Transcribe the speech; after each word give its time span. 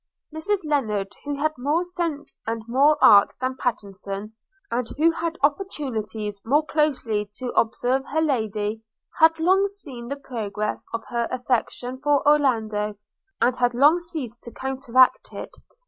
Mrs 0.33 0.65
Lennard, 0.65 1.13
who 1.25 1.35
had 1.37 1.53
more 1.59 1.83
sense 1.83 2.35
and 2.47 2.63
more 2.67 2.97
art 3.03 3.31
than 3.39 3.55
Pattenson, 3.55 4.33
and 4.71 4.89
who 4.97 5.11
had 5.11 5.37
opportunities 5.43 6.41
more 6.43 6.65
closely 6.65 7.29
to 7.35 7.51
observe 7.51 8.05
her 8.05 8.19
Lady, 8.19 8.81
had 9.19 9.39
long 9.39 9.67
seen 9.67 10.07
the 10.07 10.15
progress 10.15 10.87
of 10.91 11.03
her 11.09 11.27
affection 11.29 11.99
for 12.01 12.27
Orlando, 12.27 12.95
and 13.39 13.73
long 13.75 13.99
ceased 13.99 14.41
to 14.41 14.51
counteract 14.51 15.33
it. 15.33 15.53